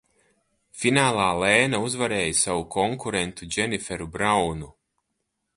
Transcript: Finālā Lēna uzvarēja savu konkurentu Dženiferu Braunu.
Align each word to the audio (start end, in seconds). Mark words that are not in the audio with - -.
Finālā 0.83 1.27
Lēna 1.43 1.83
uzvarēja 1.89 2.33
savu 2.41 2.65
konkurentu 2.79 3.53
Dženiferu 3.53 4.11
Braunu. 4.17 4.75